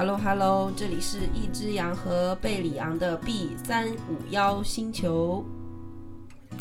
[0.00, 5.44] Hello Hello，这里是一只羊和贝里昂的 B 三五幺星球。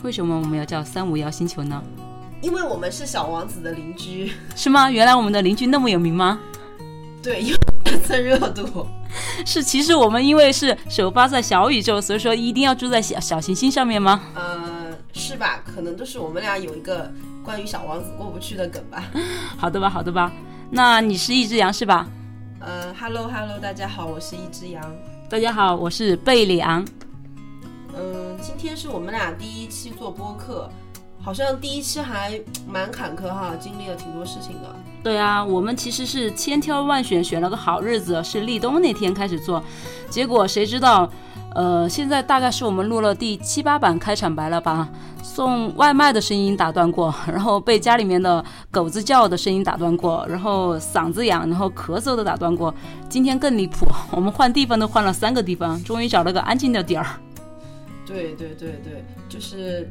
[0.04, 1.82] 为什么我们要叫三五幺星球呢？
[2.42, 4.92] 因为我们是小王子的邻居，是吗？
[4.92, 6.38] 原来我们的邻居那么有名吗？
[7.24, 8.86] 对，因为蹭热度。
[9.48, 14.21] 是，其实我们因为是首发在小宇宙，所以说一定要住在小小行星上面吗？
[14.36, 15.64] 呃，是吧？
[15.65, 17.10] 可能都是我们俩有一个
[17.42, 19.06] 关于小王子过不去的梗吧。
[19.56, 20.29] 好的吧，好的吧。
[20.70, 22.06] 那你是一只羊是吧？
[22.62, 24.84] 呃，Hello Hello，大家好，我是一只羊。
[25.30, 26.86] 大家好，我是贝里昂。
[27.96, 30.70] 嗯，今天是我们俩第一期做播客，
[31.22, 32.38] 好像第一期还
[32.68, 34.76] 蛮坎坷哈，经历了挺多事情的。
[35.02, 39.64] 对啊，我们其实是千挑万选，选了个好日子，是立冬那天开始做，
[40.09, 41.09] 结果谁知道，
[41.56, 44.90] 呃，现在大概是我们录了第七八版开场白了吧？
[45.23, 52.73] 送外卖的声音打断过，然后被家里面的狗子叫的声音打断过，然后嗓子痒，然后咳嗽的打断过。
[53.08, 57.08] 今天更离谱，我们换地方都换了三个地方，终于找了个安静的点儿。
[58.06, 59.90] 对对对对，就是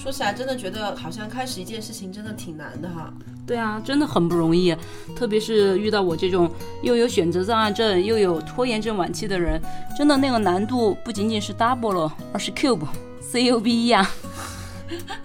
[0.00, 3.12] 说起来真的觉得好像开始一件事情真的挺难的哈。
[3.44, 4.76] 对啊，真的很不容易，
[5.16, 6.50] 特别是遇到我这种
[6.82, 9.60] 又有选择障碍症又有拖延症晚期的人，
[9.96, 14.08] 真的那个难度不仅仅是 double 了，而是 cube，c u b e 啊。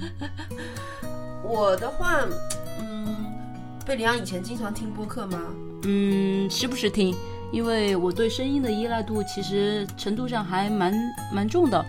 [1.43, 2.21] 我的话，
[2.79, 3.05] 嗯，
[3.85, 5.39] 贝里昂以前经常听播客吗？
[5.83, 7.13] 嗯，时不时听，
[7.51, 10.93] 因为我对声音的依赖度其实程度上还蛮
[11.31, 11.85] 蛮重的。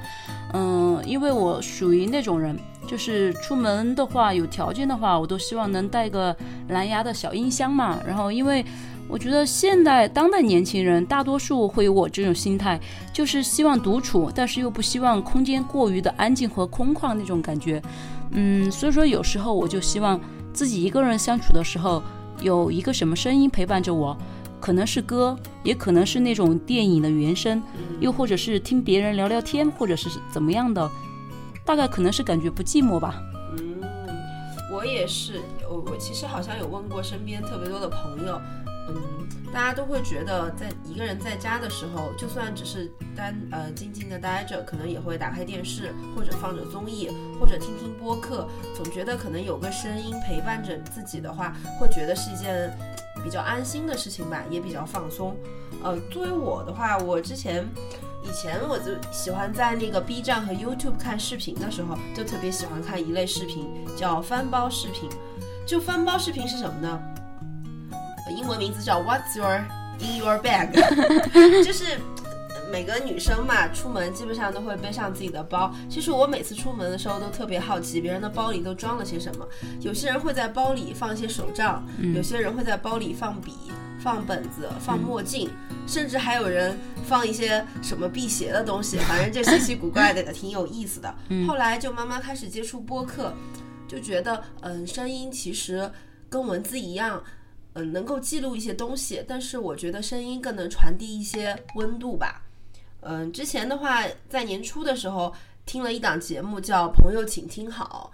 [0.57, 6.35] 嗯，因为我属于那种人，就是出门的话，有条件的话，我都希望能带个
[6.69, 7.99] 蓝牙的小音箱嘛。
[8.07, 8.65] 然后，因为
[9.09, 12.81] 我觉得现代当代年轻人大多数会有我这种心态，
[13.13, 17.83] 就是希望独处，但是又不希望空间过于的安静和空旷那种感觉。
[18.31, 20.21] 嗯，所以说有时候我就希望
[20.53, 22.01] 自己一个人相处的时候，
[22.41, 24.17] 有一个什么声音陪伴着我。
[24.65, 27.63] 可能是歌，也可能是那种电影的原声，
[28.01, 30.91] 又或者是听别人聊聊天，或者是怎么样的，
[31.67, 33.23] 大概可能是感觉不寂寞吧。
[33.59, 33.79] 嗯，
[34.73, 38.41] 我也是，我我其实好像有问过身边特别多的朋友，
[38.89, 52.73] 嗯，大家都会觉得在一个人在家的时候，就算只是单呃静静的待着，可能也会打开电视或者放着综艺或者听听播客，总觉得可能有个声音陪伴着自己的话，会觉得是一件。
[53.25, 55.35] 比较安心的事情吧，也比较放松。
[55.83, 57.67] 呃，作为我的话，我之前
[58.23, 65.09] 以前我就喜欢在那个 B 站和 YouTube 看视频的时候，就特别喜欢看一类视频，叫翻包视频。
[65.67, 67.01] 就翻包视频是什么呢？
[68.31, 69.65] 英文名字叫 What's your
[69.99, 70.71] in your bag？
[71.65, 71.99] 就是。
[72.75, 75.73] 每个女生嘛，出门基本上都会背上自己的包。
[75.89, 79.47] 其实我每次出门的时候都特别好奇，别人的包里都装了些什么。
[79.81, 81.87] 有些人会在包里放一些手账，
[82.17, 83.53] 有些人会在包里放笔、
[84.01, 85.49] 放本子、放墨镜，
[85.87, 86.77] 甚至还有人
[87.07, 88.97] 放一些什么辟邪的东西。
[88.97, 91.15] 反正就稀奇古怪的，挺有意思的。
[91.47, 93.33] 后来就慢慢开始接触播客，
[93.87, 95.89] 就觉得，嗯，声音其实
[96.29, 97.23] 跟文字一样，
[97.75, 102.41] 嗯，能够记录一些东西，但是我觉得声音更能传递一些温度吧。
[103.07, 105.33] 嗯，之前的话，在年初的时候
[105.67, 108.11] 听了一档节目，叫《朋友，请听好》。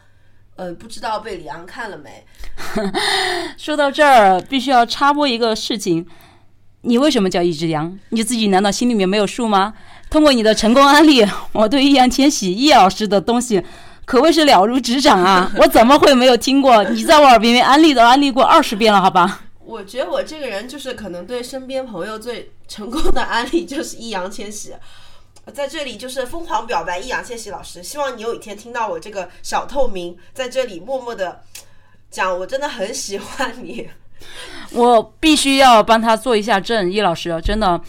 [0.57, 2.25] 呃，不知道被李昂看了没？
[3.57, 6.07] 说到这儿，必须要插播一个事情：
[6.83, 7.99] 你为什么叫一只羊？
[8.11, 9.73] 你自己难道心里面没有数吗？
[10.11, 13.65] 通过你的成功案例，我对易烊千玺易老师的东西
[14.05, 15.51] 可谓是了如指掌啊！
[15.57, 16.83] 我怎么会没有听过？
[16.85, 19.41] 你在我耳边安利都安利过二十遍了，好吧？
[19.71, 24.75] 我觉得我这个人就是可能对身边朋友最成功的案例就是易烊千玺，
[25.55, 31.43] 在这里就是疯狂表白易烊千玺老师，希望你有一天听到我这个小透明在这里默默的
[32.11, 33.89] 讲，我真的很喜欢你，
[34.75, 37.81] 我必须要帮他做一下证，易老师真的，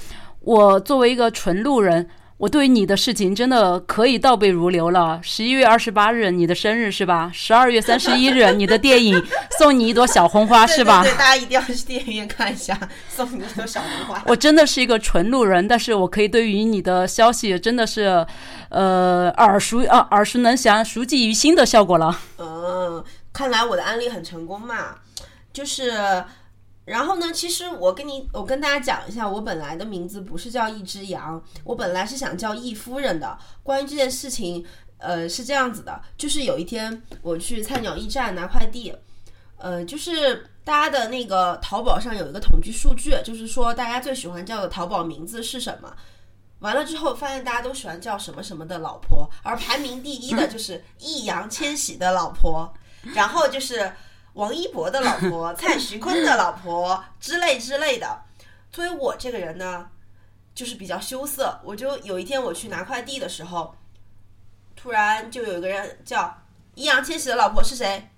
[0.42, 2.08] 我作为一个纯路人。
[2.42, 5.20] 我对你的事情真的可以倒背如流了。
[5.22, 7.30] 十一月二十八日，你的生日是吧？
[7.32, 9.24] 十二月三十一日， 你的电影
[9.60, 11.04] 送你一朵小红花 是吧？
[11.04, 12.76] 对，大家一定要去电影院看一下，
[13.08, 14.24] 送你一朵小红花。
[14.26, 18.26] 我真的是一个纯路人，但是我可以对于你的消息真的是，
[18.70, 22.20] 呃，耳熟啊，耳熟能详，熟记于心的效果了。
[22.40, 24.96] 嗯，看来我的案例很成功嘛，
[25.54, 26.24] 就是。
[26.92, 27.32] 然后呢？
[27.32, 33.38] 其实我跟你，我跟大家讲一下，我本来的名字不是叫一只羊，我本来是想叫易夫人的。
[33.64, 34.66] 关于这件事情，
[34.98, 38.94] 呃，是这样子的，就是有一天我去菜鸟驿站拿快递，
[39.56, 45.96] 呃，就是大家的那个淘宝上有一个统计数据，就是说大家最喜欢叫的淘宝名字是什么？
[46.60, 52.74] 完了之后发现大家都喜欢叫什么什么的老婆，而排名第一的就是易烊千玺的老婆，
[53.16, 53.90] 然后就是。
[54.34, 58.24] 王一博的老婆、 蔡徐坤的老婆之类之类的，
[58.72, 59.90] 作为我这个人呢，
[60.56, 61.60] 就是比较羞涩。
[61.64, 63.76] 我就有一天我去拿快递的时候，
[64.76, 66.42] 突然就有一个人叫
[66.76, 68.10] 易烊千玺的老婆是谁，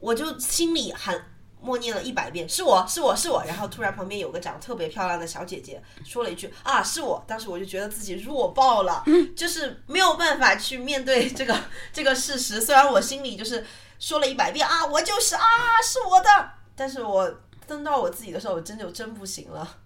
[0.00, 1.24] 我就心里喊
[1.60, 9.04] 默念了一百遍是我是我是我，然后突然旁边有个长得特别漂亮的小姐姐说了一句啊是我，当时我就觉得自己弱爆了，
[9.36, 11.56] 就是没有办法去面对这个
[11.92, 12.60] 这个事实。
[12.60, 13.66] 虽然我心里就是
[13.98, 15.40] 说了一百遍啊我就是啊
[15.82, 19.76] 是我的，但是我登到我自己的时候，我真就真不行了。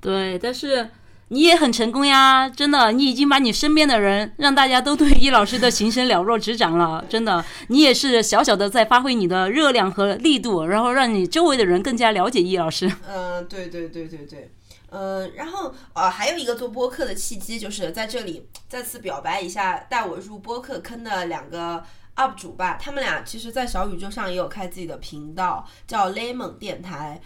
[0.00, 0.90] 对，但是
[1.28, 12.90] 你也很成功呀，真的，你已经把你身边的人让大家都对易老师的形象了若指掌了，真的，你也是小小的在发挥你的热量和力度，然后让你周围的人更加了解易老师。
[13.06, 14.50] 嗯，对对对对对，
[14.90, 21.84] 嗯，然后呃，还有一个做播客的契机，就是在这里再次表白一下带我入播客坑的两个
[22.20, 27.20] UP 主吧，他们俩其实，在小宇宙上也有开自己的频道，叫 Lemon 电台。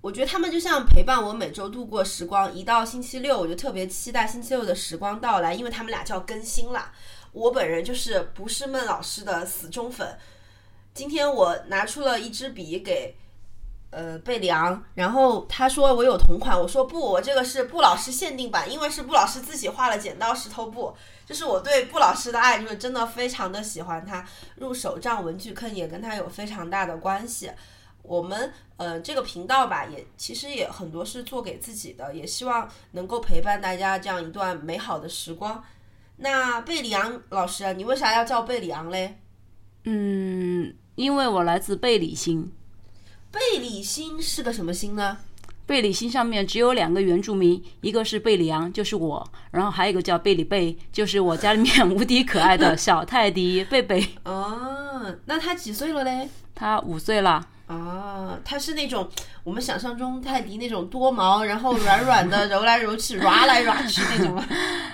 [0.00, 6.90] 我觉得他们就像陪伴我每周度过时光，一到星期六我就特别期待星期六的时光到来，因为他们俩就要更新啦。
[7.32, 10.18] 我本人就是不是孟老师的死忠粉。
[10.94, 13.14] 今天我拿出了一支笔给
[13.90, 20.96] 呃贝良，然后他说我有同款，我说不，我这个是布老师限定版，因为是布老师自己画了剪刀石头布，
[21.30, 24.26] 就是我对布老师的爱就是真的非常的喜欢他。
[24.56, 27.48] 入手账文具坑也跟他有非常大的关系。
[28.02, 35.62] 我们呃这个频道吧，也其实也很多是做给自己的，也希望能够陪伴大家这样一段美好的时光。
[36.16, 39.20] 那贝里昂老师，你为啥要叫贝里昂嘞？
[39.84, 42.50] 嗯，因为我来自贝里星，
[43.30, 45.18] 贝里星是个什么星呢？
[45.70, 54.04] 贝里星上面只有两个原住民，一个是贝里昂，就是我，然后还有一个叫贝里贝，就是我家里面无敌可爱的小泰迪贝贝。
[54.24, 56.28] 哦，那他几岁了嘞？
[56.56, 57.46] 他五岁了。
[57.68, 59.08] 哦，他是那种
[59.42, 64.44] 我们想象中泰迪那种多毛，然后软软的，揉来揉去，抓来抓去那种吗？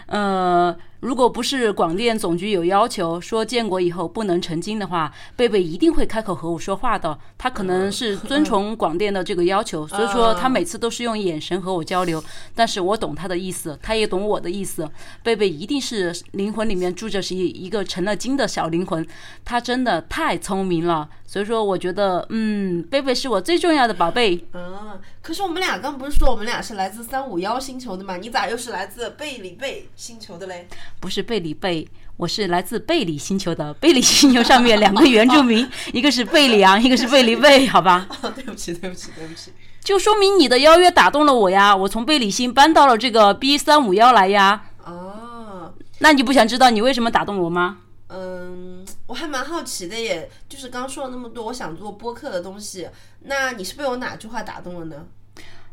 [0.07, 7.19] 呃，如果不是广电总局有要求说建国以后不能成精的话，贝贝一定会开口和我说话的。
[7.37, 12.23] 他可能是遵从广电的这个要求，所以说他每次都是用眼神和我交流。
[12.55, 14.89] 但是我懂他的意思，他也懂我的意思。
[15.25, 19.05] 贝贝一定是灵魂里面住着是一一个成了精的小灵魂，
[19.45, 21.09] 他真的太聪明了。
[21.29, 24.37] 所以说，我觉得，嗯，贝贝是我最重要的宝贝。
[24.53, 28.17] 嗯，可是我们俩刚不是说我们俩是来自三五幺星球的吗？
[28.17, 30.67] 你咋又是来自贝里贝星球的嘞？
[31.01, 33.75] 不是贝里贝，我是来自贝里星球的。
[33.75, 38.07] 贝里星球上面两个原住民， 一个是贝里昂，一个是贝里贝，好吧？
[38.35, 39.53] 对不起，对不起，对不起。
[39.83, 44.63] 就说明你的邀约打动了我呀，我从贝里星搬到了这个 B 三五幺来呀。
[44.85, 47.79] 哦，那你不想知道你为什么打动我吗？
[48.09, 52.89] 嗯，我还蛮好奇的，耶，就是刚说了那么多，我想做播客的东西，
[53.21, 55.07] 那你是被我哪句话打动了呢？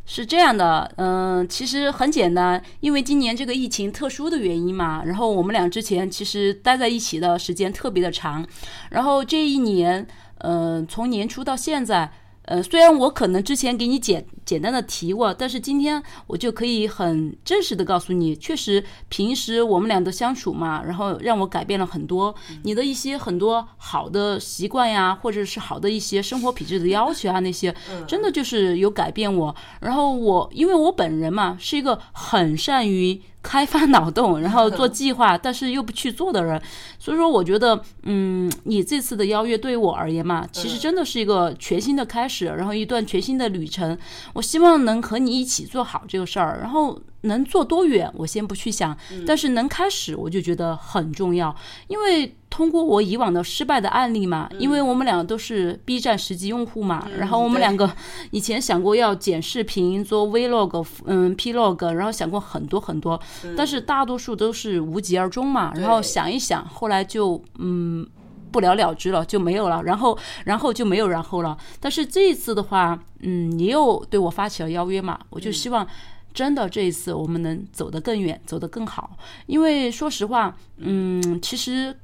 [0.05, 8.45] 是这样的，嗯，其实很简单，因为今年这个疫情特殊的原因嘛，然后我们俩之前其实待在一起的时间特别的长，
[8.89, 10.05] 然后这一年，
[10.39, 12.11] 嗯，从年初到现在。
[12.45, 27.73] 呃，虽然我可能之前给你简简单的提过，但是今天我就可以很正式的告诉你，确实平时我们俩的相处嘛，然后让我改变了很多，你的一些很多好的习惯呀，或者是好的一些生活品质的要求啊，那些
[28.05, 29.55] 真的就是有改变我。
[29.79, 33.21] 然后我因为我本人嘛，是一个很善于。
[33.43, 36.59] 开发脑洞，然后 做计划，但是又不去做的人，
[36.97, 43.95] 所以说我觉得，嗯，你这次的邀约对于我而言嘛，其实真的是一个全新的开始，然后一段全新的旅程。
[44.33, 46.99] 我希望能和你一起做好这个事儿，然后。
[47.23, 51.55] 能做多远，我先不去想，但是能开始，我就觉得很重要。
[51.87, 57.89] 因为通过我以往的失败的案例嘛，因为我们两个都是 B 站实际用户嘛，然后我们两个
[58.31, 63.19] 以前想过要剪视频做 Vlog，嗯，Plog，然后想过很多很多，
[63.55, 65.73] 但是大多数都是无疾而终嘛。
[65.75, 68.05] 然后想一想，后来就嗯
[68.51, 69.81] 不了了之了，就没有了。
[69.83, 71.57] 然后然后就没有然后了。
[71.79, 75.87] 但是这一次的话，嗯，你又对我发起了邀约嘛，我就希望。
[76.33, 79.17] 真的，这一次我们能走得更远，走得更好。
[79.45, 81.95] 因为说实话，嗯，其实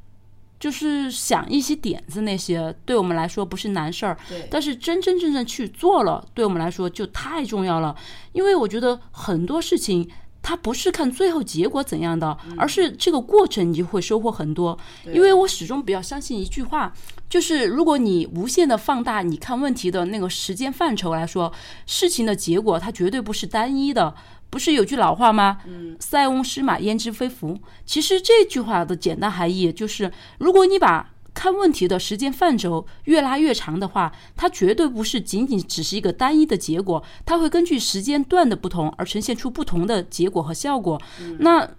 [0.60, 4.18] 就是想一些点子那些，对我们来说不是难事儿。
[4.28, 4.48] 对。
[4.52, 7.96] 但是真真正正去做了，对我们来说就太重要了。
[8.34, 10.10] 因为我觉得很多事情。
[10.42, 14.76] 它不是看最后结果怎样的，而是这个过程你就会收获很多。
[15.14, 16.94] 因为我始终比较相信一句话，
[17.30, 21.54] 就是如果你无限的放大你看问题的那个时间范畴来说，
[21.86, 24.16] 事情的结果它绝对不是单一的。
[24.50, 25.60] 不是有句老话吗？
[25.68, 27.60] 嗯塞翁失马焉知非福。
[27.86, 41.00] 其实这句话的简单含义就是，如果你把看问题的时间范畴越拉越长的话，它绝对不是仅仅只是一个单一的结果，它会根据时间段的不同而呈现出不同的结果和效果。
[41.38, 41.70] 那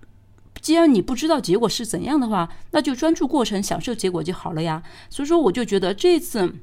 [0.61, 4.83] 既然你不知道结果是怎样的话，那就专注过程，享受结果就好了呀。
[5.09, 6.55] 所以说，我就觉得这次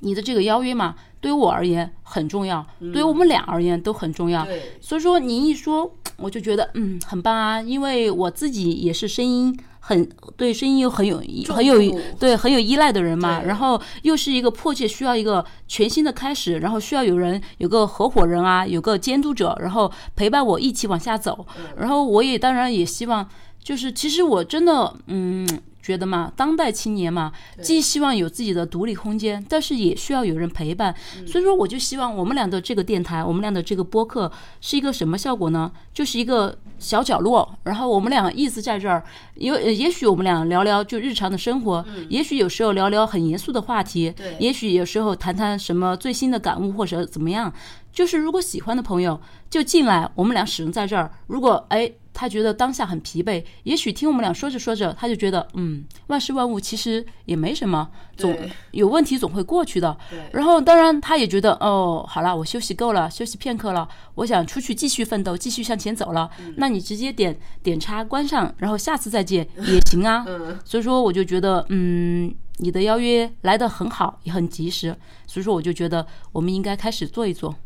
[0.00, 2.62] 你的这个邀约嘛，对于我而言很重要，
[2.92, 4.44] 对于我们俩而言都很重要。
[4.44, 21.46] 对，所以说你一说，我就觉得嗯很棒啊，因为我自己也是声音很对声音又很有很有对很有依赖的人嘛，然后又是一个迫切需要一个全新的开始，然后需要有人有个合伙人啊，有个监督者，然后陪伴我一起往下走，
[21.78, 23.26] 然后我也当然也希望，
[23.62, 25.48] 就是其实我真的嗯。
[25.84, 30.94] 觉得嘛，当代青年嘛，既希望有自己的独立空间，但是也需要有人陪伴。
[31.26, 35.70] 所以说，我就希望我们俩的这个电台，我们俩的这个播客是一个什么效果呢？
[35.92, 47.52] 就是一个小角落，然后我们俩一直在这儿，有呃也许我们俩聊聊就日常的生活，也许有时候聊聊很严肃的话题，对也许有时候谈谈什么最新的感悟或者怎么样。
[47.92, 51.12] 就是如果喜欢的朋友就进来，我们俩始终在这儿。
[51.28, 58.34] 如果哎他觉得当下很疲惫，也许听我们俩说着说着，他就觉得嗯，万事万物其实也没什么，总
[58.70, 59.94] 有问题总会过去的。
[60.08, 66.30] 对然后当然他也觉得哦，好了，我休息够了，休息片刻了，我想出去继续奋斗，继续向前走了。
[66.56, 70.24] 那你直接点点叉关上，然后下次再见 也行啊。
[70.28, 77.56] 嗯，所以说我就觉得，嗯，你的邀约来得很好，也很及时，所以说我就觉得我们应该开始做一做。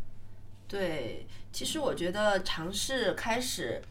[0.67, 3.81] 对，其实我觉得尝试开始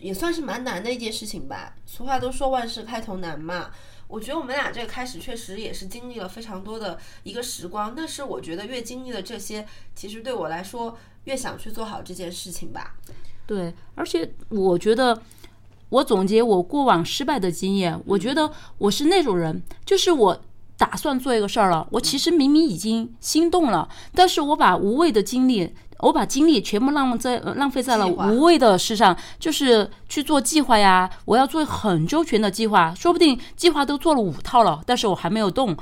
[0.00, 1.74] 也算是蛮难的一件事情吧。
[1.84, 3.70] 俗话都说万事开头难嘛。
[4.08, 12.94] 我觉得我们俩这个开始确实也是经历了非常多的一个时光，但是我觉得越经历了这些，其实对我来说越想去做好这件事情吧。
[13.46, 15.20] 对，而且我觉得，
[15.88, 20.40] 我总结我过往失败的经验，我觉得我是那种人，就是我
[20.76, 25.74] 打算做一个事儿了，我其实明明已经心动了，但是我把无谓的精力。
[26.00, 31.08] 我把精力全部浪在呃浪费在了无谓的事上，就是去做计划呀。
[31.24, 35.76] 我要做很周全的计划，说不定计划都做了五套了，但是我还没有动。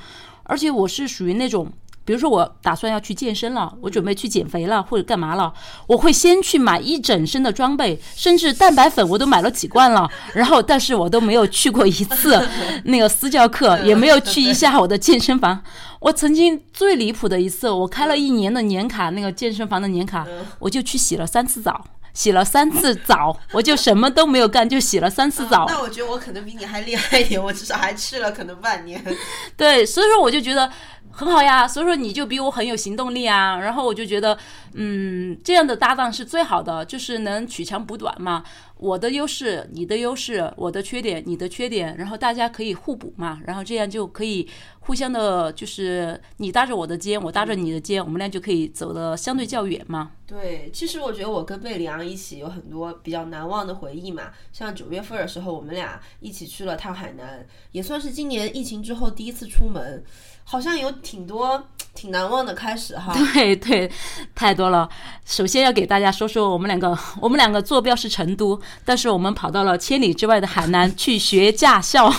[0.46, 1.72] 而且我是属于那种，
[2.04, 5.52] 比如说我打算要去健身了，我准备去减肥了或者干嘛了，
[5.86, 10.08] 我会先去买一整身的装备，甚至蛋白粉我都买了几罐了。
[10.34, 12.46] 然后，但是我都没有去过一次
[12.84, 15.60] 那个私教课，也没有去一下我的健身房。
[16.00, 20.26] 我曾经最离谱的一次，我开了一年的年卡，那个健身房的年卡，
[20.58, 21.82] 我就去洗了三次澡。
[22.14, 25.66] 洗了三次澡，我就什么都没有干，就洗了三次澡。
[25.68, 29.04] 那我觉得我可能比你还厉害一点，我至少还吃了可能半年。
[29.56, 30.70] 对，所以说我就觉得
[31.10, 31.66] 很好呀。
[31.66, 33.58] 所以说你就比我很有行动力啊。
[33.58, 34.38] 然后我就觉得，
[34.74, 38.44] 嗯，这样的搭档是最好的，就是能取长补短嘛。
[38.84, 43.40] 我的优势，你的优势；我的缺点，你的缺点，然后大家可以互补嘛。
[43.46, 44.46] 然后这样就可以
[44.80, 50.12] 互相的，就是你搭着我的肩，我搭着你的肩，我们俩就可以走得相对较远嘛。
[50.26, 54.24] 对，其实我觉得我跟贝里昂一起有很多比较难忘的回忆嘛。
[54.52, 60.04] 像九月份的时候，我们俩一起去了趟海南，也算是今年疫情之后第一次出门，
[60.44, 61.62] 好像有挺多
[61.94, 63.12] 挺难忘的开始哈。
[63.34, 63.90] 对对，
[64.34, 64.88] 太多了。
[65.24, 72.12] 首先要给大家说说我们两个， 我们两个坐标是成都，但是我们跑到了千里之外的海南去学驾校。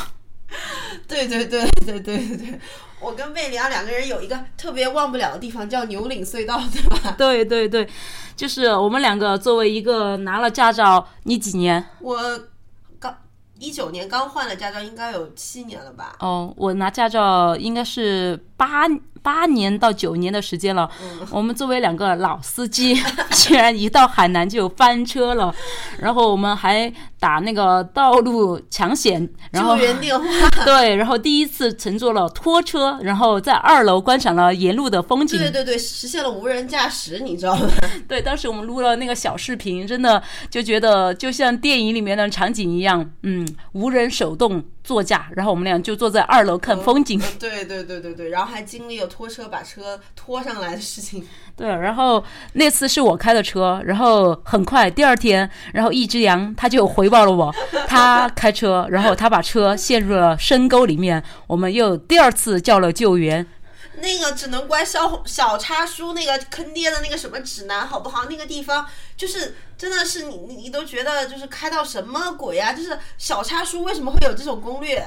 [1.08, 2.60] 对对对对对对对，
[3.02, 7.14] 我跟贝里亚两个人有一个特别忘不了的地方，叫牛岭隧道，对吧？
[7.18, 7.88] 对对对，
[8.36, 11.84] 就是我们两个作为一个拿了驾照，你几年？
[12.00, 12.40] 我刚
[13.58, 16.16] 一九年刚换了驾照，应该有七年了吧？
[16.20, 18.88] 哦，我拿驾照应该是八
[19.22, 20.90] 八年到九年的时间了。
[21.32, 22.96] 我们作为两个老司机，
[23.32, 25.54] 竟然一到海南就翻车了，
[26.00, 30.26] 然后我们还打那个道路抢险，然后救援电话。
[30.64, 35.40] 对，然后第一次乘坐了拖车，然后在二楼观赏了沿路的风景。
[35.40, 37.68] 对对对，实现了无人驾驶，你知道吗？
[38.08, 40.22] 对，当时我们录了那个小视频，真的
[40.52, 47.20] 就觉得就像电影里面的场景一样，嗯，无人手动座驾，然后我们俩就坐在二楼看风景。
[47.20, 51.28] 呃对对对对对，然后还经历了拖车把车拖上来的事情。
[51.58, 52.24] 对，然后
[52.54, 57.54] 那次是我开的车，然后很快第二天，然后一只羊他就回报了我，
[57.88, 63.46] 他 开车，然后他把车陷入了深沟里面，我们又第二次叫了救援。
[64.02, 68.26] 那个只能怪小小叉叔那个坑爹的那个什么指南，好不好？
[68.30, 68.86] 那个地方
[69.18, 72.74] 就是真的是你你你都觉得就是开到什么鬼啊？
[72.74, 75.06] 就是小叉叔为什么会有这种攻略？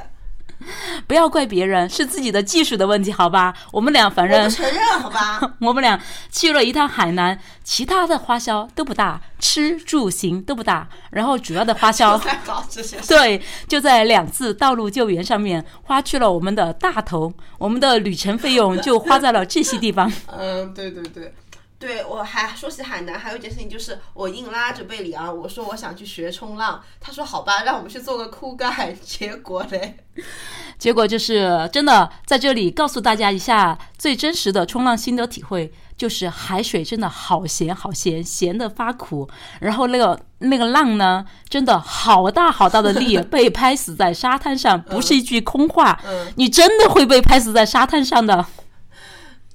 [1.07, 3.55] 不要怪别人，是自己的技术的问题，好吧？
[3.71, 5.41] 我们俩反正不承认，好吧？
[5.61, 6.01] 我们俩
[6.33, 12.21] 去了一趟海南，其他的花销都不大，吃住行都不大，然后主要的花销。
[13.07, 20.13] 对，就在两次道路救援上面花去了我们的大头，我们的旅程费用就花在了这些地方。
[20.37, 21.33] 嗯，对对对。
[21.79, 29.99] 对，我还说起海南，还有一件事情就是，我硬拉着贝里昂，我说我想去学冲浪，他说好吧，让我们去做个酷盖， 结果嘞，
[30.77, 39.31] 结果就是真的在这里告诉大家一下最真实的冲浪心得体会，就是海水真的好咸好咸，咸的发苦。
[39.61, 48.45] 然后那个那个浪呢，真的好大好大的力 被拍死在沙滩上，不是一句空话，嗯，你真的会被拍死在沙滩上的。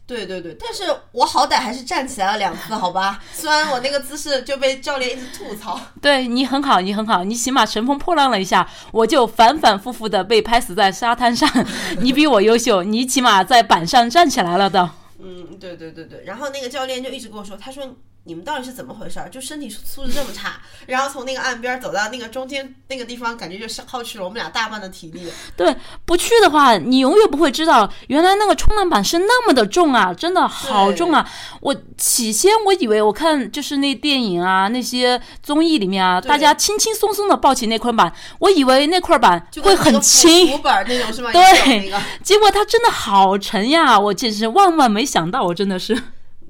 [0.06, 0.84] 对对对，但是
[1.14, 3.22] 我好歹还是站起来了两次，好吧？
[3.34, 11.50] 虽然我那个姿势就被教练一直吐槽，对你很好，你很好，你起码乘风破浪了一下，我就反反复复的被拍死在沙滩上。
[12.02, 14.90] 你比我优秀，你起码在板上站起来了的。
[15.20, 17.84] 嗯，对对对对，然后那个教练就一直跟我说，他说
[18.26, 19.28] 你们到底是怎么回事儿？
[19.30, 25.28] 就身体素质这么差， 然后从那个岸边走到那个中间那个地方，感觉就消耗去了我们俩大半的体力。
[25.58, 25.76] 对，
[26.06, 31.30] 不去的话，你永远不会知道，原来那个冲浪板是那么的重啊，真的好重啊！
[31.60, 41.30] 我起先我以为我看就是那电影啊，那些综艺里面啊，大家轻轻松松的抱起那块板，我以为那块板就会很轻浮，板那种是吗？
[41.34, 41.92] 对。
[42.24, 44.00] 结果它真的好沉呀！
[44.00, 46.02] 我简直万万没想到，我真的是。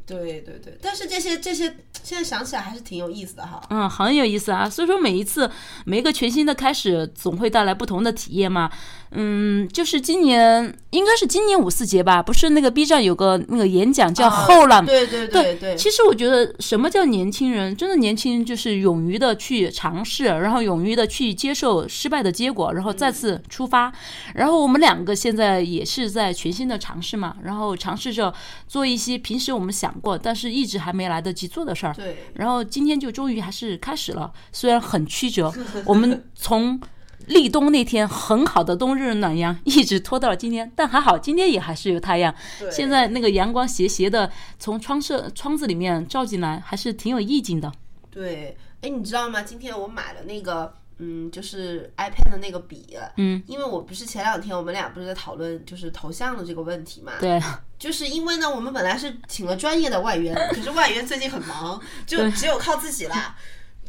[0.05, 1.65] 对对对，但是这些这些
[2.03, 3.61] 现在想起来还是挺有意思的哈。
[3.69, 4.69] 嗯，很有意思啊。
[4.69, 5.49] 所以说，每一次
[5.85, 8.69] 每一个全新的开始，总会带来不同的体验嘛。
[9.15, 14.85] 嗯，就是今年应该是今年五四节吧，不是那个 B 站有个那个演讲叫啊后浪。
[14.85, 17.75] 对对对对，其实我觉得，什么叫年轻人？
[17.75, 23.93] 真的年轻人就是勇于的去尝试，然后勇于的去接受失败的结果，然后再次出发。
[24.35, 28.33] 然后我们两个现在也是在全新的尝试嘛，然后尝试着
[28.67, 31.93] 做一些平时我们想过，但是一直还没来得及做的事儿。
[31.93, 35.53] 对然后今天就终于还是开始了，虽然很曲折，
[35.85, 36.79] 我们从
[37.27, 42.33] 立冬那天很好的冬日暖阳一直拖到了今天，但还好今天也还是有太阳。
[42.59, 47.71] 对，现在那个阳光斜斜的从窗射窗子里面照进来，还是挺有意境的。
[48.11, 49.41] 对，哎，你知道吗？
[49.41, 57.41] 今天我买了那个，嗯，就是 iPad 的那个笔，嗯，因为我不是前两天我们俩不是在讨论就是头像的这个问题嘛，对，
[57.79, 63.35] 就是因为呢，我们本来是请了专业的外援， 可是外援最近很忙，就只有靠自己啦。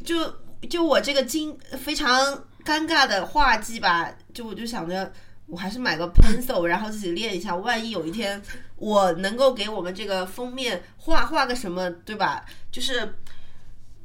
[0.03, 0.35] 就
[0.69, 5.13] 就我这个经非常尴尬的画技吧，就我就想着，
[5.47, 8.41] 我还是买个 pencil， 然后自己练一下，万一有一天
[8.77, 12.45] 我能够给我们这个封面画画个什么，对吧？
[12.71, 13.15] 就是。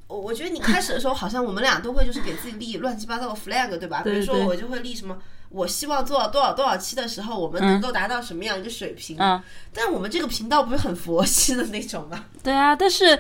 [0.10, 4.02] 我我觉得你开始的时候，好像我们俩都会就是给自己立乱七八糟的 flag，对吧？
[4.02, 5.16] 对比如说我就会立什么，
[5.50, 9.16] 我希望做到多少多少期的时候，我们能够达到什么样一个水平。
[9.20, 9.40] 嗯，
[9.72, 12.26] 但我们这个频道不是很佛系的那种吗？
[12.42, 13.20] 对啊，但是。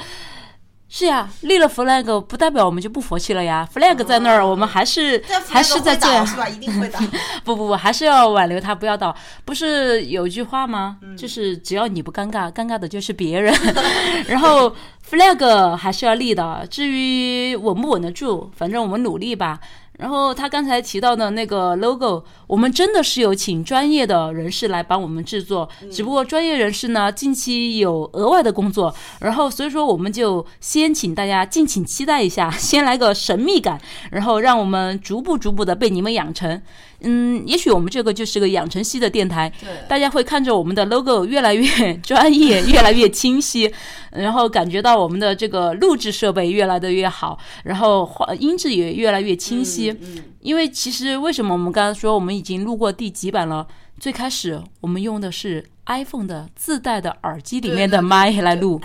[0.91, 3.67] 是呀，立了 flag 不代表我们就不佛气了呀。
[3.71, 6.25] flag 在那儿，我们还是但还是在这样。
[6.25, 6.49] 是吧？
[6.49, 6.99] 一定会倒。
[7.45, 9.15] 不不不，还是要挽留他，不要倒。
[9.45, 10.97] 不是有句话吗？
[11.15, 13.53] 就是只要你不尴尬，尴尬的就是别人。
[14.27, 14.75] 然后
[15.07, 19.59] flag 还是要立的，至于稳不稳得住，反正我们努力吧。
[19.99, 33.77] 然后他刚才提到的那个 logo，我们真的是有请专业的人士来帮我们制作，只不过专业人士呢近期有额外的工作，然后所以说我们就先请大家敬请期待一下，先来个神秘感，
[34.11, 36.61] 然后让我们逐步逐步的被你们养成。
[37.01, 41.65] 嗯，也许我们这个就是个养成系的电台，对，大家会看着我们的 logo 越来越
[42.03, 43.71] 专业， 越来越清晰，
[44.11, 49.91] 然后感觉到我们的这个录制设备越来的越好，然后音质也越来越清晰。
[50.01, 53.65] 嗯，因为其实为什么我们刚刚说我们已经录过第几版了？
[53.99, 58.79] 最开始我们用的是 iPhone 的自带的耳机里面的麦来录，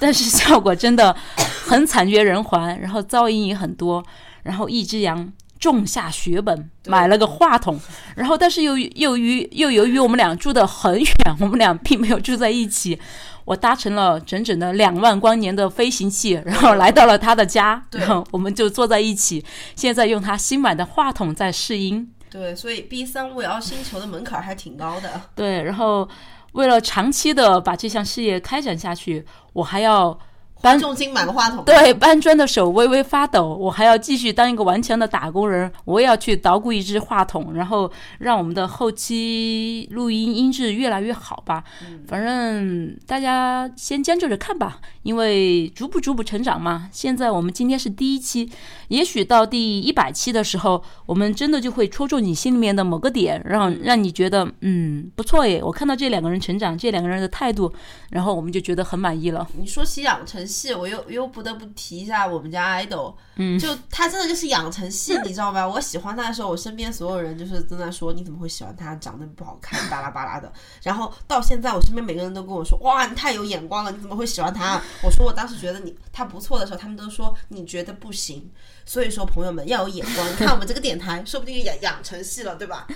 [0.00, 4.02] 但是效果真的很惨绝人寰，然后噪音也很多，
[4.42, 5.32] 然后一只羊。
[5.58, 7.78] 种下血本，买了个话筒，
[8.14, 12.98] 然后但是又由于又由于我们俩住得很远， 我们俩并没有住在一起，
[13.44, 18.00] 我搭乘了整整的两万光年的飞行器，然后来到了他的家，对。
[18.00, 25.22] 然后我们就坐在一起，现在用他新买的话筒在试音，对，所以 B 三五幺星球的门槛还挺高的。
[25.34, 26.08] 对，然后
[26.52, 30.18] 为了长期的把这项事业开展下去，我还要
[30.66, 31.64] 搬重金买个话筒。
[31.64, 41.64] 对，搬砖的手微微发抖，我还要继续当一个顽强的打工人，我也要去捣鼓一支话筒，然后让我们的后期录音音质越来越好吧。
[42.06, 46.88] 反正大家先将就着看吧，因为逐步逐步成长嘛。
[46.92, 48.50] 现在我们今天是第一期，
[48.88, 55.62] 也许到第一百期的时候，我们真的就会戳中你心里面的某个点，让让你觉得嗯不错耶。
[55.62, 57.72] 我看到这两个人成长，这两个人的态度，
[58.10, 59.46] 然后我们就觉得很满意了。
[59.56, 65.66] 你说起养成系，我又又不得不提一下我们家 idol，嗯，就他真的就是养成系，你知道吧？
[65.68, 70.50] 我喜欢他的时候，我身边所有人就是正在说你怎么会喜欢他，长得不好看，巴拉巴拉的。
[70.82, 74.80] 然后到现在，我身边每个人都跟我说，哇，你太有眼光了，你怎么会喜欢他？
[75.02, 78.50] 我说我当时觉得你他不错的时候，他们都说你觉得不行。
[78.88, 82.86] 所以说，朋友们要有眼光，你看我们这个电台，说不定养养成系了，对吧？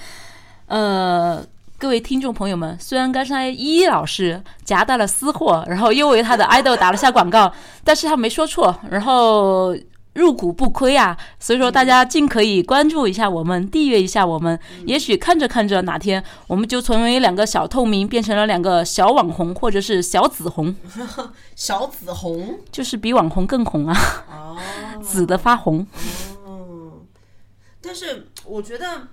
[0.67, 1.45] 呃，
[1.81, 7.51] 各位听众朋友们，虽然刚才依依老师夹带了私货，然后又为他的 idol 打了下广告，
[7.83, 9.75] 但是他没说错，然后
[10.13, 11.17] 入股不亏啊。
[11.39, 20.77] 所以说，大家尽可以关注一下我们，订阅一下我们，也许看着看着，哪天我们就成为两个小透明，变成了两个小网红，或者是小紫红，
[21.57, 23.97] 小紫红就是比网红更红啊，
[24.31, 24.59] 哦，
[25.03, 25.87] 紫的发红。
[26.45, 27.01] 哦，
[27.81, 29.09] 但是我觉得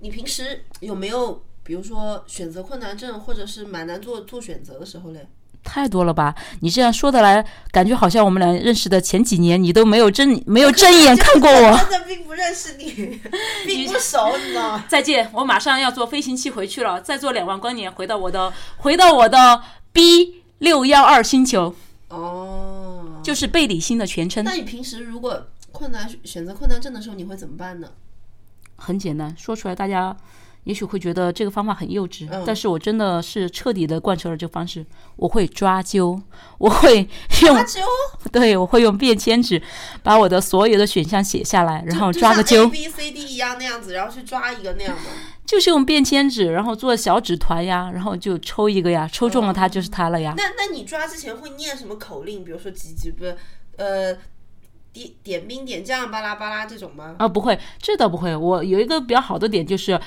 [0.00, 5.28] 你平时有没有，比如说选择困难症，或者是蛮难做做选择的时候嘞？
[5.62, 6.34] 太多了吧？
[6.60, 11.76] 你这样说的来，感觉好像我们俩认识的前几年，你都没有正没有正眼看过我。
[11.76, 13.20] 真的并不认识你，
[13.66, 14.84] 并不熟，你知道吗？
[14.88, 21.74] 再见，我马上要坐飞行器回去了，再坐两万光年回到我的回到我的 B 六幺二星球，
[22.08, 24.52] 哦，就是贝里星的全称那。
[24.52, 27.90] 你平时如果困难选择困难症的时候，你会怎么办呢？
[28.76, 30.16] 很简单，说出来大家
[30.68, 34.84] 也许会觉得这个方法很幼稚，嗯但是我真的是彻底的贯彻了这个方式。
[35.16, 36.20] 我会抓阄，
[36.58, 37.08] 我会
[37.42, 37.80] 用抓阄，
[38.30, 39.60] 对，我会用便签纸
[40.02, 42.66] 把我的所有的选项写下来，然后抓个阄 A。
[42.66, 45.02] B C D 一样那样子，然后去抓一个那样的。
[45.46, 50.34] 就是用便签纸，然后做小纸团呀，然后就抽一个呀，抽中了它就是它了呀。
[50.36, 52.44] 那那你抓之前会念什么口令？
[52.44, 53.34] 比如说几几不是
[53.76, 54.14] 呃
[54.92, 57.16] 点点兵点将巴拉巴拉这种吗？
[57.18, 58.36] 啊，不会，这倒不会。
[58.36, 59.98] 我有一个比较好的点就是。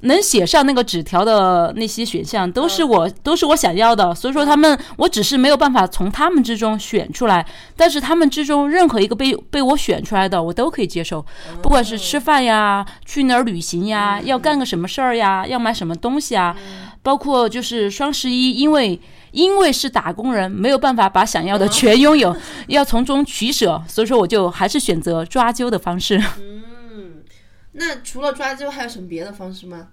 [0.00, 11.24] 能写上那个纸条的那些选项都是我、都是我想要的，所以说他们我只是没有办法从他们之中选出来，但是他们之中任何一个被被我选出来的我都可以接受，
[11.62, 16.54] 不管是吃饭呀、去哪儿旅行呀、要干个什么事儿呀、要买什么东西啊，
[17.02, 26.22] 包括就是双十一，因为因为是打工人，没有办法把想要的全拥有，要从中取舍，所以说我就还是选择抓阄的方式。
[27.74, 29.88] 嗯，那除了抓阄还有什么别的方式吗？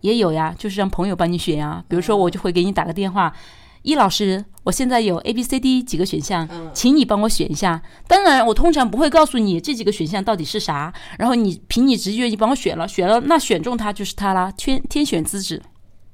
[0.00, 1.82] 也有呀，就是让朋友帮你选呀。
[1.88, 3.34] 比如说，我就会给你打个电话，
[3.80, 7.80] 易老师，我现在有 A、B、C、D 几个选项，请你帮我选一下。
[8.06, 15.62] 当然，我通常不会告诉你这几个选项到底是啥，然后你凭你直觉，你帮我选了，选了，那选中它就是它啦，天天选之子。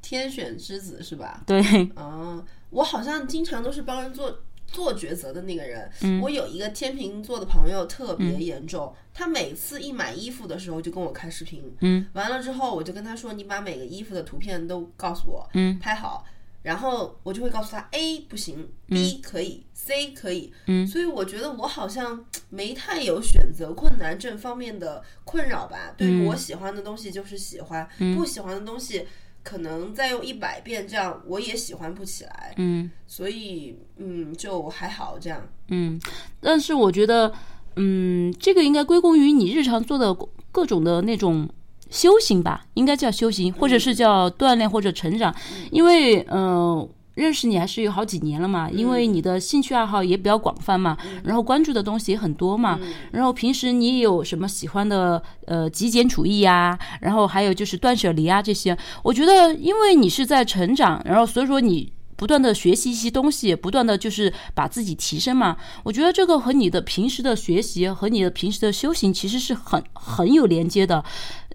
[0.02, 1.42] 天选之子是吧？
[1.46, 1.60] 对，
[1.96, 4.40] 啊，我好像经常都是帮人做
[4.72, 5.90] 做抉择的那个人。
[6.02, 16.24] 嗯我有一个天秤座的朋友特别严重，他每次一买衣服的时候就跟我开视频，嗯，完了之后我就跟他说，你把每个衣服的图片都告诉我，嗯，拍好，
[16.62, 25.94] 然后我就会告诉他 A 不行，B 可以、c 可以，嗯，所以我觉得我好像没太有选择困难症方面的困扰吧。
[25.96, 29.06] 对于我喜欢的东西就是喜欢，不喜欢的东西。
[29.42, 35.40] 可能再用一百遍这样，我也喜欢不起来，嗯所以嗯，就还好这样。
[35.68, 36.00] 嗯，
[36.40, 37.32] 但是我觉得，
[37.76, 40.14] 嗯，这个应该归功于你日常做的
[40.52, 41.48] 各种的那种
[41.90, 45.34] 修行吧，应该叫修行，或者是叫锻炼或者成长，
[45.70, 46.40] 因为嗯。
[46.40, 52.78] 呃认识你还是有好几年了嘛，因为你的兴趣爱好也比较广泛嘛，然后关注的东西也很多嘛，
[53.12, 65.56] 然后平时你也有什么喜欢的呃极简主义啊、然后还有就是断舍离啊这些，我觉得因为你是在成长，然后所以说你不断的学习一些东西，不断的就是把自己提升嘛。
[65.84, 71.02] 我觉得这个和你的平时的学习和你的平时的修行其实是很很有连接的。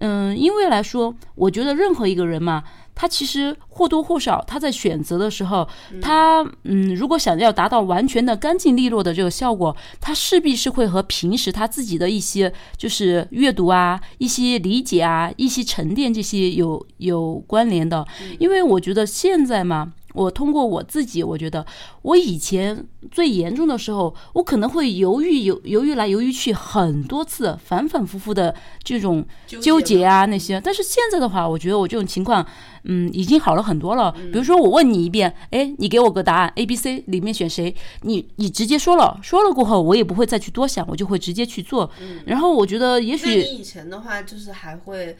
[0.00, 2.64] 嗯，因为来说，我觉得任何一个人嘛。
[2.98, 5.68] 他其实或多或少，他在选择的时候，
[6.00, 18.02] 他嗯，如果想要达到完全的干净利落的这个效果，他势必是会和平时他自己的一些就是阅读啊、一些理解啊、一些沉淀这些有有关联的。
[18.38, 21.64] 因为我觉得现在嘛，我通过我自己，我觉得
[22.02, 30.60] 我以前最严重的时候，我可能会犹豫犹犹豫来犹豫去很多次，反反复复的这种纠结啊那些。
[30.60, 32.44] 但是现在的话，我觉得我这种情况，
[32.84, 34.10] 嗯，已经好了很多了。
[34.32, 37.74] 比如说我问你一遍，哎，你给我个答案，A、B、C 里面选谁？
[38.02, 41.90] 你你直接说了，说了过后，我也不会再去多想，我就会直接去做。
[42.24, 45.16] 然后我觉得也许你以前的话，就是还会，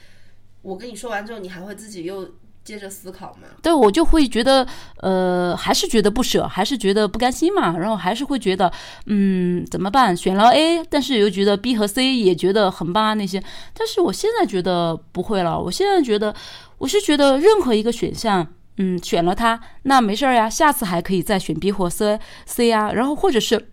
[0.63, 2.27] 我跟你说完之后，你还会自己又
[2.67, 3.47] 接着思考嘛？
[3.63, 4.67] 对我就会觉得，
[5.01, 8.71] 呃，还是觉得不舍，还是觉得不甘心嘛，然后还是会觉得，
[9.07, 10.15] 嗯，怎么办？
[10.17, 13.41] 选了 A，但是又觉得 B 和 C 也觉得很棒啊那些。
[13.73, 16.35] 但是我现在觉得不会了，我现在觉得，
[16.79, 18.45] 我是觉得任何一个选项，
[18.79, 23.69] 嗯，选了它，那没事儿呀，下次还可以再选 B 或 C C 啊，然后或者是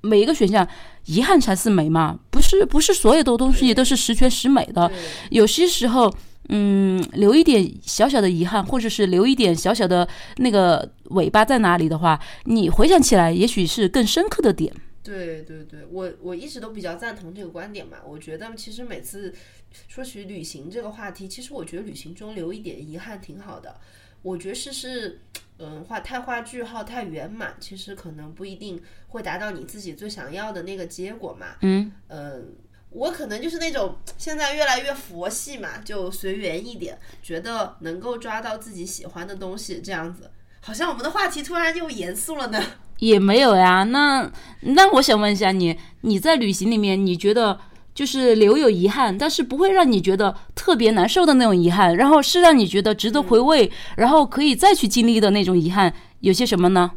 [0.00, 0.66] 每一个选项。
[1.06, 4.90] 遗憾才是美嘛，不是不是所有的东西都是十全十美的，
[5.28, 6.10] 有些时候，
[6.48, 14.72] 嗯，留一点小小的遗憾，或者是留一点小小的那个尾巴在哪里的话，你回想起来，也许是更深刻的点。
[15.02, 17.98] 对对对，我我一直都比较赞同这个观点嘛。
[18.06, 19.34] 我觉得其实每次
[19.86, 23.76] 说起旅行这个话题，其实我觉得旅行中留一点遗憾挺好的。
[24.22, 25.20] 我觉得是是，
[25.58, 31.56] 嗯，画太画句号太圆满，其实可能不一定会达到你自己最想要的那个结果嘛。
[31.60, 32.54] 嗯，嗯，
[32.94, 40.30] 我可能就是那种现在越来越佛系嘛，就随缘一点，觉得能够抓到自己喜欢的东西，这样子。
[40.60, 42.62] 好像我们的话题突然又严肃了呢。
[43.00, 44.30] 也没有呀，那
[44.60, 47.60] 那我想问一下你，你在旅行里面，你觉得？
[47.94, 56.90] 就是留有遗憾，但是不会让你觉得特别难受的那种遗憾，然后是让你觉得值得回味，然后可以再去经历的那种遗憾，有些什么呢？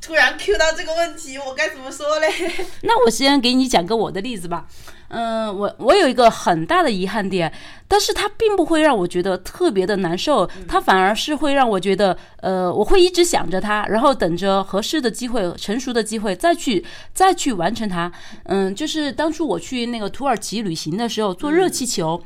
[0.00, 2.28] 突然 Q 到这个问题，我该怎么说嘞？
[2.82, 4.66] 那我先给你讲个我的例子吧。
[5.08, 7.52] 嗯，我我有一个很大的遗憾点，
[7.86, 18.10] 但是它并不会让我觉得特别的难受，它反而是会让我觉得，呃，我会一直想着它，然后等着合适的机会、成熟的机会再去再去完成它。
[18.46, 22.20] 嗯，就是当初我去那个土耳其旅行的时候，坐热气球，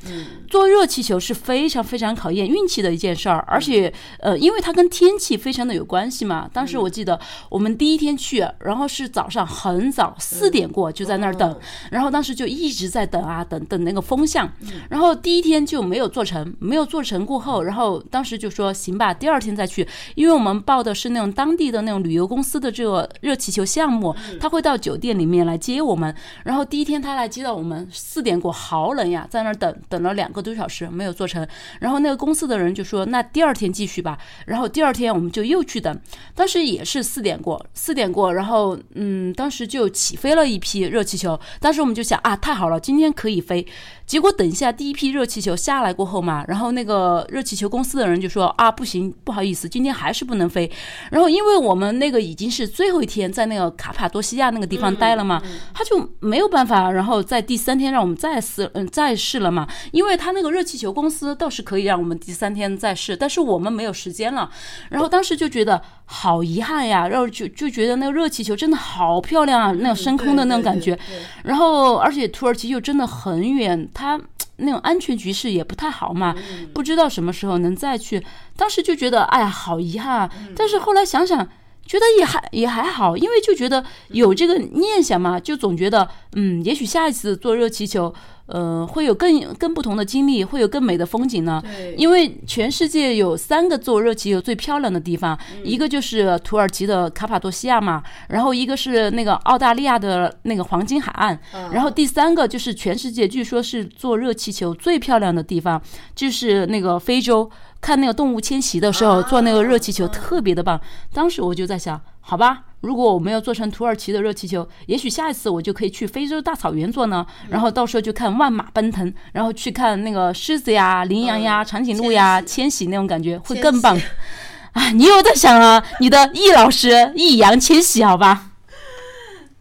[0.48, 6.48] 坐热气球是非常非常考验运气的一件事儿，而且呃，因为它跟天气非常的有关系嘛。
[6.50, 12.69] 当时我记得我们第一天去，然后是早上很早四点过就在那儿等，然后当时就一。
[12.70, 14.48] 一直在等啊等等那个风向，
[14.88, 31.44] 然后第一天就没有做成，没有做成过后，然后当时就说行吧，第二天再去，因为我们报的是那种当地的那种旅游公司的这个热气球项目，他会到酒店里面来接我们，然后第一天他来接到我们四点过，好冷呀，在那儿等等了两个多小时没有做成，
[31.80, 36.00] 然后那个公司的人就说那第二天继续吧，然后第二天我们就又去等，
[36.36, 42.59] 当时也是四点过，四点过，然后嗯，当时就起飞了一批热气球，当时我们就想啊太。
[42.59, 43.66] 好好了，今天可以飞。
[44.10, 50.68] 结果等一下，第一批热气球下来过后嘛，然后那个热气球公司的人就说啊，不行，不好意思，今天还是不能飞。
[51.12, 55.40] 然后因为我们那个已经是最后一天在那个卡帕多西亚那个地方待了嘛，
[55.72, 59.68] 他就没有办法，然后在第三天让我们再试，嗯，再试了嘛。
[59.92, 64.50] 因为他那个热气球公司倒是可以让我们第三天再试，但是我们没有时间了。
[64.88, 70.98] 然后当时就觉得好遗憾呀，然后就就觉得那个热气球真的好漂亮啊，那种升空的那种感觉。
[71.44, 73.88] 然后而且土耳其又真的很远。
[74.00, 74.18] 他
[74.56, 76.34] 那种安全局势也不太好嘛，
[76.72, 78.24] 不知道什么时候能再去。
[78.56, 80.30] 当时就觉得，哎呀，好遗憾啊！
[80.56, 81.46] 但是后来想想，
[81.90, 88.14] 觉得也还也还好，因为就觉得有这个念想嘛，就总觉得，嗯，也许下一次坐热气球。
[88.52, 91.62] 呃，会有更更不同的经历，会有更美的风景呢。
[91.64, 101.38] 对，因为全世界有三个坐热气球最漂亮的地方，一个就是土耳其的卡帕多西亚嘛，然后一个是那个澳大利亚的那个黄金海岸，
[101.72, 105.80] 然后第三个就是全世界据说是坐热气球最漂亮的地方，
[106.16, 107.48] 就是那个非洲，
[107.80, 110.80] 看那个动物迁徙的时候坐那个热气球特别的棒。
[111.12, 112.64] 当时我就在想，好吧。
[112.80, 117.26] 如果我们要做成土耳其的热气球，也许下一次我就可以去非洲大草原做呢。
[117.50, 124.00] 然后到时候就看万马奔腾，然后去看那个狮子呀、羚羊呀、长颈鹿呀迁徙那种感觉会更棒。
[124.72, 128.52] 啊，你又在想了你的易老师易烊千玺，好吧？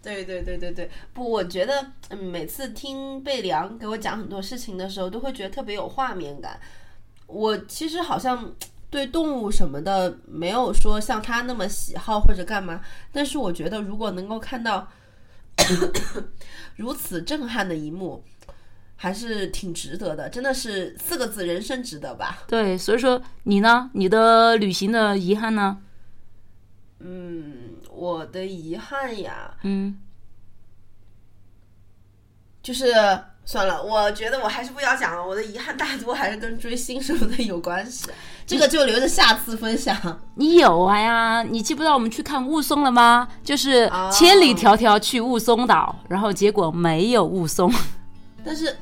[0.02, 6.58] 对对对对对，不，我觉得每次听贝良给我讲很多事情的时候，都会觉得特别有画面感。
[7.30, 8.54] 我其实好像。
[8.92, 14.88] 对动物什么的没有说像他那么喜好或者干嘛，但是我觉得如果能够看到
[16.76, 18.24] 如此震撼的一幕，
[18.96, 20.28] 还是挺值得的。
[20.28, 22.40] 真的是四个字：人生值得吧？
[22.48, 23.92] 对，所以说你呢？
[23.94, 25.78] 你的旅行的遗憾呢？
[26.98, 30.00] 嗯，我的遗憾呀，嗯，
[32.64, 32.92] 就是。
[33.46, 35.26] 算了，我觉得我还是不要讲了。
[35.26, 38.08] 我的遗憾大多还是跟追星什么的有关系。
[38.46, 39.96] 这个就留着下次分享。
[40.36, 41.44] 你有啊呀？
[41.44, 43.28] 你记不到我们去看雾凇了吗？
[43.44, 47.72] 就是哦千里迢迢去雾凇岛，然后结果没有雾凇。
[48.46, 48.76] 但是，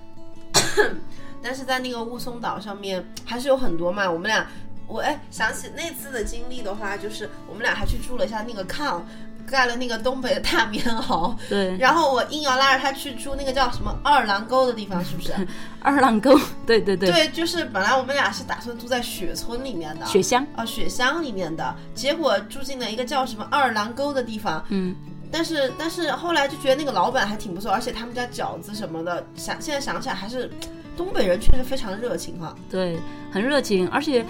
[1.41, 4.09] 但是在那个雾凇岛上面还是有很多嘛。
[4.09, 4.47] 我们俩，
[4.87, 9.01] 我哎想起那次的经历的话，就是我们俩还去住了一下那个炕，
[9.49, 11.33] 盖了那个东北的大棉袄。
[11.49, 15.33] 对，然后我硬要拉着他去住那个叫什么二郎沟的地方，是不是？
[15.81, 24.63] 二郎沟， 对对对，对，就是本来我们俩是打算住在雪村里面的，雪乡，啊雪乡里面的，结果住进了一个叫什么二郎沟的地方。
[24.69, 24.93] 嗯，
[25.31, 30.51] 但是但是后来就觉得那个老板还挺不错，而且他们家饺子什么的，想现在想起来还是
[30.97, 32.53] 东北人确实非常热情哈。
[32.69, 32.99] 对，
[33.31, 34.25] 很热情，而且。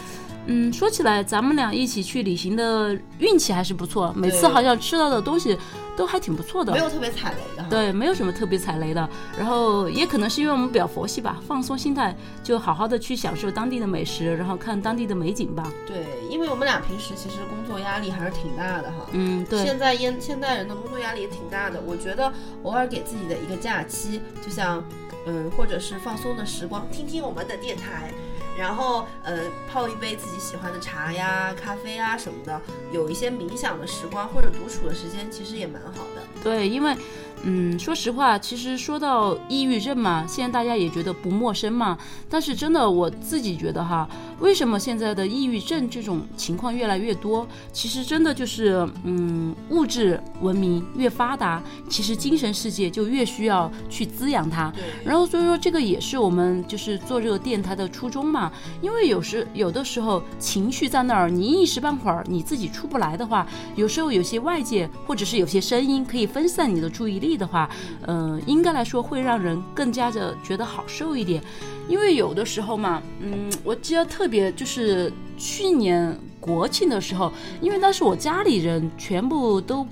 [0.48, 5.58] 嗯，说起来，咱们俩一起去旅行的运气还是不错，每次好像吃到的东西
[5.96, 6.80] 都还挺不错的没。
[6.80, 7.70] 有特别踩雷的哈。
[7.70, 9.10] 对，没有什么特别踩雷的。
[9.38, 15.72] 然后也可能是因为我们比较佛系吧，放松心态，就好好的去享受当地的美食，然后看当地的美景吧。
[15.86, 19.06] 对，因为我们俩平时其实工作压力还是挺大的哈。
[19.12, 22.32] 嗯，对，现在现现代人的工作压力也挺大的，我觉得
[22.64, 24.84] 偶尔给自己的一个假期，就像
[25.26, 28.14] 嗯，或者是放松的时光，听听我们的电台，
[28.58, 32.60] 然后呃泡一杯自己喜欢的茶呀、咖啡啊什么的，
[32.91, 36.24] 有一些冥想的时光或者独处的时间，其实也蛮好的。
[36.43, 36.96] 对，因为，
[37.43, 41.97] 嗯，说实话，其实说到抑郁症嘛，现在大家也觉得不陌生嘛。
[42.30, 44.08] 但是真的，我自己觉得哈，
[44.39, 47.47] 为什么现在的抑郁症这种情况越来越多？
[47.71, 54.71] 其实真的就是，嗯，物质文明越发达，其实精神世界就越需要去滋养它。
[54.76, 67.70] 对，然后所以说这个也是我们就是做这个电台的初衷嘛，因为有时有的时候情绪在那儿，你一时半会儿你自己出不来的话，有时候有些外界或者是有些声音可以分散你的注意力力的话，
[68.08, 71.44] 嗯，应该来说会让人更加的觉得好受一点，
[71.88, 79.86] 因为有的时候嘛，嗯，我记得特别就是去年国庆的时候，因为当时我家里人全部都。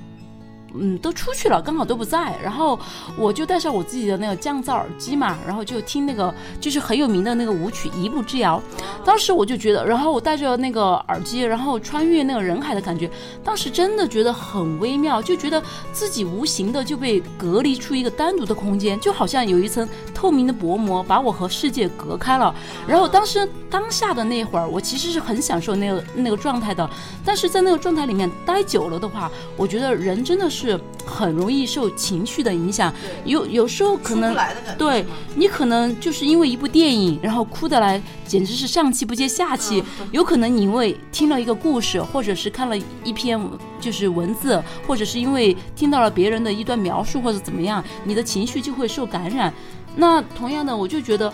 [0.80, 2.80] 嗯，都出去了，刚好都不在，然后
[3.18, 8.62] 我就带上我自己的那个降噪耳机嘛，然后就听那个就是很有名的那个舞曲《一步之遥》。
[9.04, 13.10] 当时我就觉得，然后我戴着那个耳机，然后穿越那个人海的感觉，
[13.44, 15.62] 当时真的觉得很微妙，就觉得
[15.92, 22.54] 自己无形的就被隔离出一个单独的空间，就好像有一层透明的薄膜把我和世界隔开了。
[22.88, 26.90] 然后当时当下的那会儿，我其实是很享受那个那个状态的，
[27.24, 30.65] 但是在那个状态里面待久了的话，我觉得人真的是
[31.06, 32.94] 很容易受情绪的影响，
[33.26, 34.36] 有有时候可能。
[34.78, 39.84] 对你可能就是因为一部电影，然后哭得来，简直是上气不接下气。
[40.12, 43.40] 有可能你因为听了一个故事，或者是看了一篇
[43.80, 49.54] 就是文字，或者是因为听到了别人的一段描述或者怎么样，你的情绪就会受感染。
[49.96, 51.34] 那同样的，我就觉得。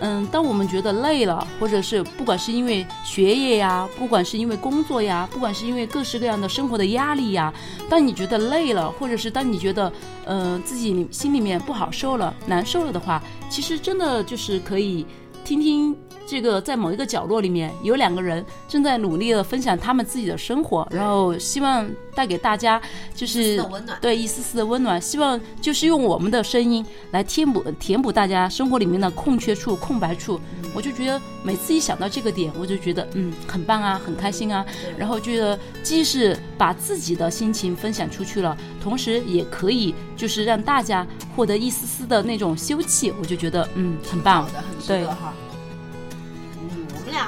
[0.00, 7.52] 嗯，当我们觉得累了，或者是不管是因为学业呀，不管是因为工作呀，不管是因为各式各样的生活的压力呀，
[7.88, 9.92] 当你觉得累了，或者是当你觉得，
[10.24, 15.04] 呃，自己心里面不好受了、难受了的话，其实真的就是可以
[15.44, 15.96] 听听
[16.28, 22.80] 这个，在某一个角落里面有两个人正在努力的分享他们自己的生活，然后希望带给大家
[23.14, 23.58] 就是。
[24.00, 30.38] 对一丝丝的温暖，希望就是用我们的声音来填补填补大家生活里面的空缺处、空白处。
[30.74, 34.64] 我就觉得每次一想到这个点，我就觉得嗯很棒啊，很开心啊。
[34.96, 44.48] 然后觉得既是把自己的心情分享出去了，同时也可以就是让大家获得一丝丝的那种休憩，我就觉得嗯很棒
[44.86, 45.06] 对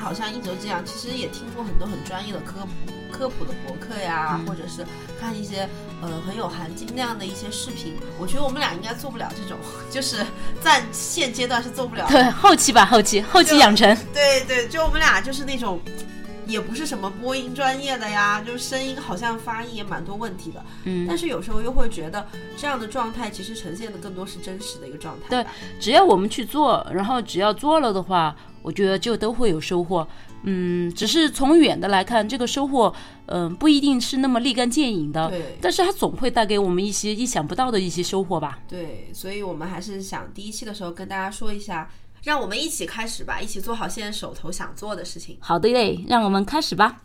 [0.00, 4.84] 好像一直都这样，其实也听过很多很专业的科普科普的博客呀，嗯或者是
[5.20, 5.68] 看一些
[6.00, 7.96] 呃很有含金量的一些视频。
[8.18, 9.58] 我觉得我们俩应该做不了这种，
[9.90, 10.24] 就是
[10.60, 12.10] 在现阶段是做不了的。
[12.10, 13.96] 对，后期吧，后期后期养成。
[14.12, 15.80] 对对，就我们俩就是那种。
[16.46, 25.46] 也不是什么播音专业的呀，就是声音好像发音也蛮多问题的，嗯，但是有时候又会觉得这样的状态其实呈现的更多是真实的一个状态对。
[25.78, 30.06] 只要我们去做，然后只要做了的话，我觉得就都会有收获。
[30.42, 32.94] 嗯，只是从远的来看，这个收获，
[33.26, 38.58] 嗯、不一定是那么立竿见影的，对但是它总会带给我们一些意想不到的一些收获吧。
[38.66, 41.90] 对，所以我们还是想第一期的时候跟大家说一下，
[42.24, 45.36] 让我们一起开始吧，一起做好现在手头想做的事情。
[45.40, 47.02] 好的嘞，让我们开始吧。